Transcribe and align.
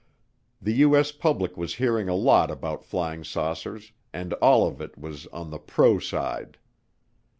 The 0.59 0.73
U.S. 0.81 1.11
public 1.11 1.55
was 1.55 1.75
hearing 1.75 2.09
a 2.09 2.15
lot 2.15 2.49
about 2.49 2.83
flying 2.83 3.23
saucers 3.23 3.91
and 4.11 4.33
all 4.41 4.65
of 4.67 4.81
it 4.81 4.97
was 4.97 5.27
on 5.27 5.51
the 5.51 5.59
pro 5.59 5.99
side. 5.99 6.57